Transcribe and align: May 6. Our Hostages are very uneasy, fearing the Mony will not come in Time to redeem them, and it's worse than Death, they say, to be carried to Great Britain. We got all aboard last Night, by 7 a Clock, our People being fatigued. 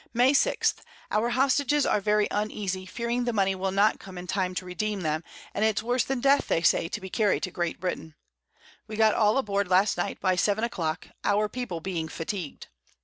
May 0.15 0.33
6. 0.33 0.77
Our 1.11 1.29
Hostages 1.29 1.85
are 1.85 2.01
very 2.01 2.27
uneasy, 2.31 2.87
fearing 2.87 3.25
the 3.25 3.33
Mony 3.33 3.53
will 3.53 3.69
not 3.69 3.99
come 3.99 4.17
in 4.17 4.25
Time 4.25 4.55
to 4.55 4.65
redeem 4.65 5.01
them, 5.01 5.23
and 5.53 5.63
it's 5.63 5.83
worse 5.83 6.03
than 6.03 6.21
Death, 6.21 6.47
they 6.47 6.63
say, 6.63 6.87
to 6.87 6.99
be 6.99 7.07
carried 7.11 7.43
to 7.43 7.51
Great 7.51 7.79
Britain. 7.79 8.15
We 8.87 8.95
got 8.95 9.13
all 9.13 9.37
aboard 9.37 9.67
last 9.67 9.97
Night, 9.97 10.19
by 10.19 10.35
7 10.37 10.63
a 10.63 10.69
Clock, 10.69 11.09
our 11.23 11.47
People 11.47 11.81
being 11.81 12.07
fatigued. 12.07 12.65